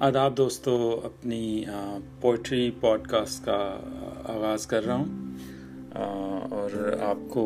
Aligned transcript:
آداب 0.00 0.36
دوستو، 0.36 1.00
اپنی 1.04 1.64
پوئٹری 2.20 2.70
پوڈ 2.80 3.08
کاسٹ 3.08 3.44
کا 3.44 3.80
آغاز 4.24 4.66
کر 4.66 4.84
رہا 4.86 4.94
ہوں۔ 4.94 5.34
اور 6.50 6.96
آپ 7.00 7.16
کو 7.28 7.44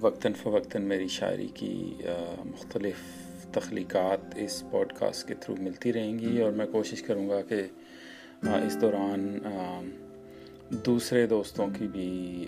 وقتاً 0.00 0.32
فوقتاً 0.32 0.82
میری 0.82 1.08
شاعری 1.08 1.48
کی 1.54 1.94
مختلف 2.44 2.94
تخلیقات 3.52 4.34
اس 4.36 4.64
پوڈ 4.70 4.92
کاسٹ 4.92 5.28
کے 5.28 5.34
تھرو 5.34 5.62
ملتی 5.62 5.92
رہیں 5.92 6.18
گی۔ 6.18 6.42
اور 6.42 6.52
میں 6.52 6.66
کوشش 6.66 7.02
کروں 7.02 7.28
گا 7.28 7.42
کہ 7.42 7.62
اس 8.42 8.80
دوران 8.80 9.38
دوسرے 10.70 11.26
دوستوں 11.26 11.66
کی 11.78 11.86
بھی 11.86 12.46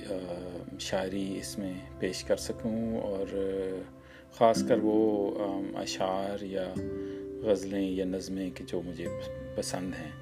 شاعری 0.79 1.39
اس 1.39 1.59
میں 1.59 1.75
پیش 1.99 2.25
کر 2.25 2.37
سکوں۔ 2.37 3.01
اور 3.01 3.27
خاص 4.33 4.69
کر 4.69 4.79
وہ 4.83 5.31
اشعار 5.77 6.43
یا 6.43 6.75
غزلیں 7.47 7.91
یا 7.91 8.05
نظمیں 8.05 8.51
کہ 8.51 8.65
جو 8.67 8.81
مجھے 8.83 9.07
پسند 9.57 9.95
ہیں۔ 9.95 10.13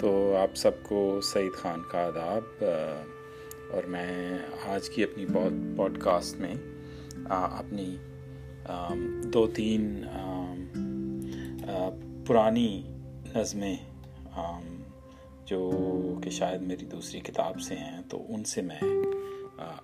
تو 0.00 0.36
آپ 0.36 0.56
سب 0.56 0.82
کو 0.82 1.20
سعید 1.20 1.56
خان 1.56 1.82
کا 1.90 2.06
آداب 2.06 2.64
اور 3.72 3.84
میں 3.84 4.38
آج 4.66 4.88
کی 4.90 5.02
اپنی 5.04 5.26
پوڈ 5.76 5.98
کاسٹ 5.98 6.36
میں 6.36 6.54
اپنی 7.30 7.96
دو 9.24 9.46
تین 9.46 10.04
پرانی 12.26 12.82
نظمیں 13.34 13.76
جو 15.46 15.60
کہ 16.22 16.30
شاید 16.30 16.60
میری 16.62 16.84
دوسری 16.84 17.20
کتاب 17.20 17.60
سے 17.60 17.74
ہیں، 17.74 18.00
تو 18.08 18.22
ان 18.28 18.44
سے 18.44 18.62
میں 18.62 18.80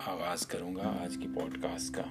آغاز 0.06 0.46
کروں 0.46 0.74
گا 0.76 0.96
آج 1.00 1.16
کی 1.22 1.28
پوڈ 1.34 1.62
کاسٹ 1.62 1.94
کا۔ 1.94 2.02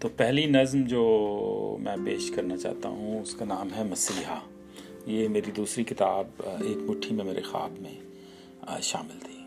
تو 0.00 0.08
پہلی 0.16 0.46
نظم 0.46 0.84
جو 0.84 1.76
میں 1.80 1.96
پیش 2.04 2.30
کرنا 2.30 2.56
چاہتا 2.56 2.88
ہوں، 2.88 3.20
اس 3.20 3.34
کا 3.34 3.44
نام 3.44 3.68
ہے 3.76 3.84
مسیحا۔ 3.84 4.38
یہ 5.06 5.28
میری 5.28 5.50
دوسری 5.50 5.84
کتاب، 5.84 6.26
ایک 6.38 6.76
مٹھی 6.76 7.14
میں 7.14 7.24
میرے 7.24 7.42
خواب 7.42 7.70
میں 7.80 7.94
شامل 8.82 9.18
تھی۔ 9.18 9.44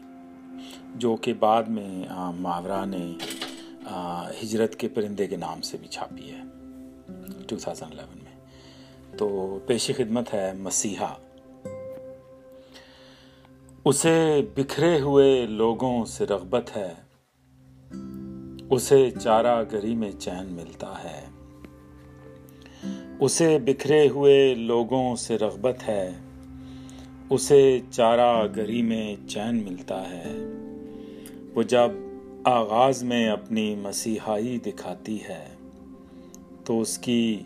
جو 0.96 1.16
کہ 1.16 1.34
بعد 1.34 1.64
میں 1.64 2.08
ماورا 2.36 2.86
نے 2.86 3.14
ہجرت 4.44 4.76
کے 4.76 4.88
پرندے 4.88 5.28
کے 5.28 5.36
نام 5.36 5.62
سے 5.62 5.78
بھی 5.78 5.88
چھاپی 5.88 6.32
ہے 6.32 6.42
2011 7.48 8.06
میں۔ 8.24 8.34
تو 9.18 9.60
پیشی 9.68 9.94
خدمت 9.94 10.34
ہے 10.34 10.54
مسیحا۔ 10.54 11.14
اسے 13.86 14.42
بکھرے 14.56 15.00
ہوئے 15.00 15.46
لوگوں 15.46 16.06
سے 16.06 16.26
رغبت 16.26 16.78
ہے۔ 16.78 16.94
اسے 18.74 19.10
چارہ 19.22 19.64
گری 19.72 19.96
میں 19.96 20.12
چین 20.20 20.46
ملتا 20.46 21.04
ہے۔ 21.04 21.22
اسے 23.20 23.58
بکھرے 23.66 24.08
ہوئے 24.08 24.56
لوگوں 24.56 25.16
سے 25.16 25.38
رغبت 25.38 25.88
ہے۔ 25.88 26.12
اسے 27.30 27.80
چارہ 27.92 28.48
گری 28.56 28.82
میں 28.82 29.16
چین 29.28 29.56
ملتا 29.56 30.10
ہے۔ 30.10 30.32
وہ 31.56 31.64
جب 31.64 31.92
آغاز 32.44 33.04
میں 33.04 33.30
اپنی 33.30 33.76
مسیحائی 33.76 34.60
دکھاتی 34.60 35.24
ہے، 35.24 35.46
تو 36.66 36.82
اس 36.82 36.98
کی 36.98 37.40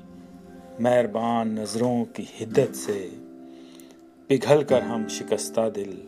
مہربان 0.80 1.48
نظروں 1.48 2.06
کی 2.06 2.24
حدت 2.42 2.76
سے 2.76 3.10
پگھل 4.28 4.64
کر 4.64 4.82
ہم 4.82 5.08
شکستہ 5.08 5.70
دل۔ 5.76 6.00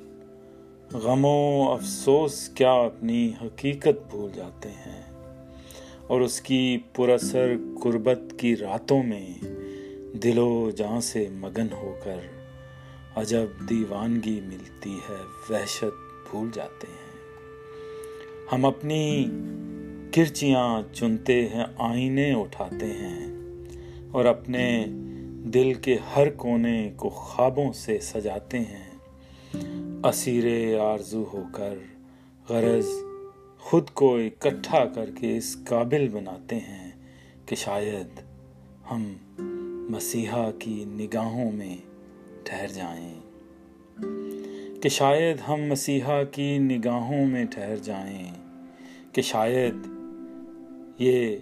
غموں 0.93 1.67
افسوس 1.67 2.49
کیا 2.49 2.73
اپنی 2.73 3.31
حقیقت 3.41 4.11
بھول 4.11 4.29
جاتے 4.35 4.69
ہیں۔ 4.69 5.08
اور 6.09 6.21
اس 6.21 6.41
کی 6.41 6.77
پراسر 6.95 7.55
قربت 7.81 8.19
کی 8.37 8.57
راتوں 8.57 9.03
میں 9.03 9.33
دل 10.17 10.37
و 10.37 10.71
جان 10.75 11.01
سے 11.01 11.27
مگن 11.31 11.67
ہو 11.71 11.95
کر 12.03 12.19
عجب 13.15 13.69
دیوانگی 13.69 14.41
ملتی 14.41 14.97
ہے، 15.09 15.53
وحشت 15.53 16.29
بھول 16.31 16.49
جاتے 16.53 16.87
ہیں۔ 16.89 17.09
ہم 18.53 18.65
اپنی 18.65 19.25
کرچیاں 20.13 20.81
چنتے 20.93 21.47
ہیں، 21.47 21.65
آئینے 21.77 22.33
اٹھاتے 22.33 22.85
ہیں 22.85 23.27
اور 24.11 24.25
اپنے 24.25 24.85
دل 25.53 25.73
کے 25.73 25.97
ہر 26.15 26.29
کونے 26.29 26.91
کو 26.95 27.09
خوابوں 27.09 27.73
سے 27.73 27.99
سجاتے 28.01 28.59
ہیں۔ 28.59 28.89
اسیر 30.03 30.77
آرزو 30.79 31.23
ہو 31.33 31.43
کر 31.53 31.73
غرض 32.49 32.87
خود 33.59 33.89
کو 33.89 34.15
اکٹھا 34.15 34.85
کر 34.85 35.09
کے 35.19 35.37
اس 35.37 35.57
قابل 35.67 36.07
بناتے 36.07 36.55
ہیں 36.55 36.91
کہ 37.45 37.55
شاید 37.55 38.07
ہم 38.91 39.13
مسیحا 39.91 40.51
کی 40.59 40.85
نگاہوں 40.87 41.51
میں 41.51 41.77
ٹھہر 42.43 42.67
جائیں۔ 42.67 43.13
کہ 44.81 44.89
شاید 44.89 45.37
ہم 45.47 45.61
مسیحا 45.61 46.23
کی 46.23 46.57
نگاہوں 46.57 47.25
میں 47.25 47.45
ٹھہر 47.45 47.75
جائیں۔ 47.75 48.31
کہ 49.13 49.21
شاید 49.21 49.75
یہ 50.99 51.37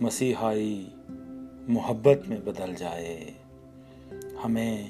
مسیحائی 0.00 0.88
محبت 1.68 2.28
میں 2.28 2.36
بدل 2.44 2.74
جائے۔ 2.78 3.30
ہمیں 4.44 4.86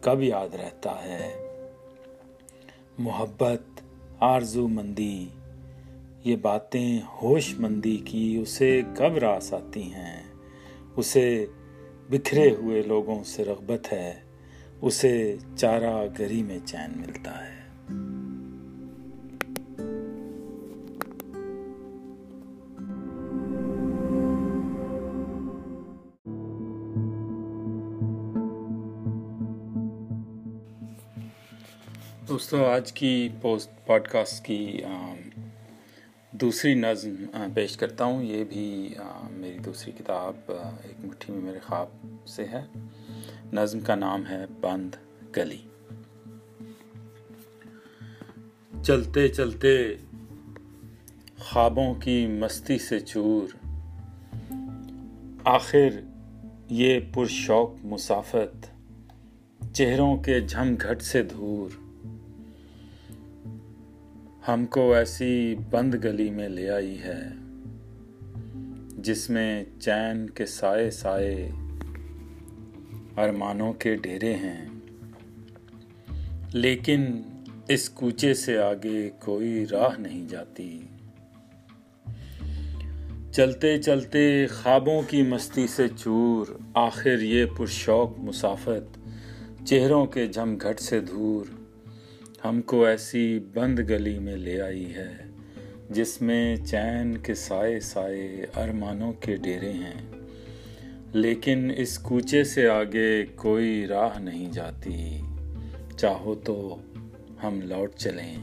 کب 0.00 0.22
یاد 0.22 0.54
رہتا 0.54 1.04
ہے؟ 1.04 1.30
محبت 2.98 3.80
آرزو 4.20 4.68
مندی 4.68 5.28
یہ 6.24 6.36
باتیں 6.36 6.98
ہوش 7.22 7.54
مندی 7.58 7.96
کی 7.96 8.38
اسے 8.42 8.82
کب 8.96 9.18
راس 9.18 9.54
آتی 9.54 9.82
ہیں؟ 9.82 10.22
اسے 10.96 11.46
بکھرے 12.10 12.50
ہوئے 12.50 12.82
لوگوں 12.82 13.24
سے 13.24 13.44
رغبت 13.44 13.92
ہے، 13.92 14.14
اسے 14.82 15.36
چارہ 15.56 16.06
گری 16.18 16.42
میں 16.42 16.58
چین 16.64 16.90
ملتا 16.96 17.46
ہے۔ 17.46 17.54
دوستو، 32.28 32.66
آج 32.66 32.92
کی 32.92 33.28
پوسٹ 33.42 33.86
پوڈ 33.86 34.08
کاسٹ 34.08 34.44
کی 34.44 34.80
دوسری 36.40 36.74
نظم 36.74 37.26
پیش 37.54 37.76
کرتا 37.76 38.04
ہوں۔ 38.04 38.22
یہ 38.22 38.44
بھی 38.44 38.94
میری 39.30 39.58
دوسری 39.58 39.92
کتاب 39.92 40.34
ایک 40.82 41.04
مٹھی 41.04 41.34
میں 41.34 41.40
میرے 41.40 41.58
خواب 41.58 42.06
سے 42.26 42.44
ہے۔ 42.44 42.64
نظم 43.52 43.80
کا 43.80 43.94
نام 43.94 44.26
ہے 44.26 44.44
بند 44.60 44.94
گلی۔ 45.36 45.58
چلتے 48.82 49.28
چلتے 49.28 49.94
خوابوں 51.38 51.94
کی 51.94 52.26
مستی 52.26 52.78
سے 52.78 53.00
چور۔ 53.00 53.56
آخر 55.44 55.88
یہ 56.68 57.00
پرشوق 57.14 57.70
مسافت۔ 57.84 58.66
چہروں 59.74 60.16
کے 60.16 60.40
جھم 60.40 60.74
گھٹ 60.74 61.02
سے 61.02 61.22
دھور 61.22 61.83
ہم 64.48 64.66
کو 64.66 64.94
ایسی 64.94 65.54
بند 65.70 65.94
گلی 66.04 66.30
میں 66.30 66.48
لے 66.48 66.70
آئی 66.70 66.98
ہے، 66.98 67.22
جس 68.98 69.30
میں 69.30 69.64
چین 69.80 70.30
کے 70.30 70.46
سائے 70.46 70.90
سائے 70.90 71.50
ارمانوں 73.16 73.72
کے 73.72 73.96
ڈیرے 73.96 74.34
ہیں۔ 74.34 74.68
لیکن 76.54 77.22
اس 77.68 77.88
کوچے 77.88 78.34
سے 78.34 78.58
آگے 78.58 79.10
کوئی 79.18 79.66
راہ 79.70 80.00
نہیں 80.00 80.28
جاتی۔ 80.28 80.80
چلتے 83.32 83.78
چلتے 83.78 84.46
خوابوں 84.46 85.02
کی 85.08 85.22
مستی 85.22 85.66
سے 85.66 85.88
چور، 85.96 86.46
آخر 86.74 87.20
یہ 87.20 87.44
پرشوق 87.58 88.18
مسافت 88.18 88.98
چہروں 89.66 90.06
کے 90.06 90.26
جھم 90.26 90.56
گھٹ 90.56 90.80
سے 90.80 91.00
دھور 91.00 91.63
ہم 92.44 92.62
کو 92.62 92.84
ایسی 92.84 93.38
بند 93.54 93.78
گلی 93.78 94.18
میں 94.18 94.36
لے 94.36 94.60
آئی 94.60 94.94
ہے، 94.94 95.12
جس 95.90 96.22
میں 96.22 96.56
چین 96.56 97.16
کے 97.16 97.34
سائے 97.34 97.80
سائے 97.80 98.46
ارمانوں 98.56 99.12
کے 99.12 99.36
ڈیرے 99.36 99.72
ہیں۔ 99.72 100.10
لیکن 101.12 101.70
اس 101.76 101.98
کوچے 101.98 102.44
سے 102.44 102.68
آگے 102.68 103.26
کوئی 103.36 103.86
راہ 103.86 104.18
نہیں 104.18 104.52
جاتی۔ 104.52 105.20
چاہو 105.96 106.34
تو 106.34 106.78
ہم 107.42 107.60
لوٹ 107.62 107.94
چلیں۔ 107.94 108.36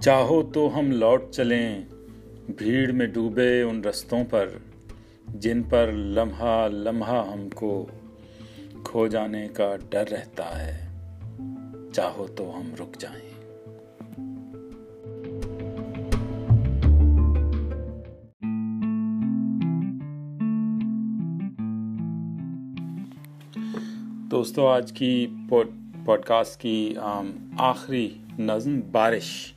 چاہو 0.00 0.42
تو 0.42 0.78
ہم 0.78 0.90
لوٹ 0.90 1.30
چلیں۔ 1.30 1.82
بھیڑ 2.58 2.92
میں 2.92 3.06
ڈوبے 3.06 3.62
ان 3.62 3.84
رستوں 3.84 4.24
پر، 4.24 4.48
جن 5.28 5.62
پر 5.62 5.92
لمحہ 5.92 6.68
لمحہ 6.68 7.32
ہم 7.32 7.48
کو 7.48 7.86
کھو 8.84 9.06
جانے 9.06 9.48
کا 9.48 9.76
ڈر 9.90 10.04
رہتا 10.10 10.66
ہے۔ 10.66 10.85
چاہو 11.96 12.26
تو 12.26 12.60
ہم 12.60 12.74
رک 12.80 12.98
جائیں۔ 12.98 13.36
دوستو، 24.30 24.68
آج 24.68 24.92
کی 24.92 25.26
پوڈ 26.04 26.20
کاسٹ 26.22 26.60
کی 26.60 26.94
آخری 27.58 28.18
نظم 28.38 28.80
بارش۔ 28.92 29.52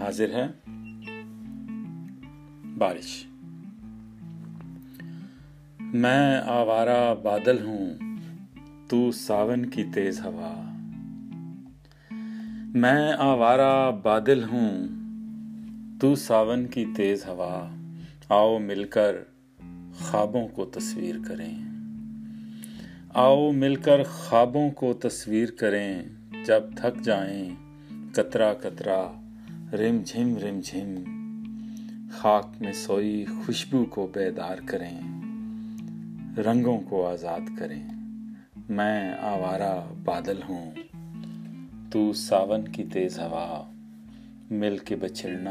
حاضر 0.00 0.30
ہے 0.34 0.70
بارش۔ 2.78 3.26
میں 5.80 6.40
آوارہ 6.40 7.14
بادل 7.22 7.66
ہوں، 7.66 7.94
تو 8.88 9.12
ساون 9.12 9.66
کی 9.66 9.84
تیز 9.84 10.24
ہوا۔ 10.24 10.75
میں 12.74 13.12
آوارہ 13.12 13.90
بادل 14.02 14.44
ہوں، 14.44 14.86
تو 16.00 16.14
ساون 16.14 16.66
کی 16.66 16.84
تیز 16.96 17.26
ہوا۔ 17.26 17.68
آؤ 18.28 18.58
مل 18.58 18.84
کر 18.84 19.16
خوابوں 19.98 20.48
کو 20.48 20.64
تصویر 20.64 21.14
کریں۔ 21.28 21.58
آؤ 23.08 23.52
مل 23.52 23.76
کر 23.76 24.02
خوابوں 24.02 24.70
کو 24.70 24.92
تصویر 24.92 25.48
کریں۔ 25.50 26.02
جب 26.46 26.60
تھک 26.76 27.04
جائیں، 27.04 27.50
کترا 28.12 28.54
کترا، 28.54 29.12
رم 29.72 30.02
جھم 30.04 30.36
رم 30.36 30.60
جھم۔ 30.64 30.94
خاک 32.12 32.62
میں 32.62 32.72
سوئی 32.72 33.24
خوشبو 33.24 33.84
کو 33.84 34.10
بیدار 34.14 34.56
کریں۔ 34.66 35.00
رنگوں 36.40 36.80
کو 36.80 37.08
آزاد 37.08 37.58
کریں۔ 37.58 37.88
میں 38.68 39.14
آوارہ 39.20 39.80
بادل 40.04 40.40
ہوں۔ 40.48 40.70
تو 41.96 42.12
ساون 42.12 42.68
کی 42.68 42.84
تیز 42.84 43.18
ہوا 43.18 43.64
مل 44.50 44.76
کے 44.78 44.96
بچھڑنا 44.96 45.50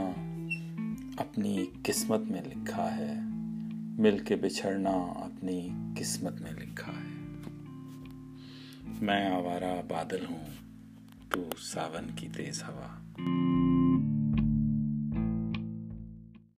اپنی 1.18 1.66
قسمت 1.84 2.20
میں 2.20 2.42
لکھا 2.42 2.98
ہے 2.98 3.14
مل 4.00 4.18
کے 4.20 4.36
بچھڑنا 4.36 4.92
اپنی 5.16 5.70
قسمت 5.98 6.42
میں 6.42 6.52
لکھا 6.52 6.92
ہے 6.92 7.14
میں 9.02 9.26
آوارہ 9.30 9.82
بادل 9.88 10.26
ہوں 10.30 10.46
تو 11.30 11.44
ساون 11.62 12.16
کی 12.16 12.28
تیز 12.38 12.64
ہوا 12.64 12.88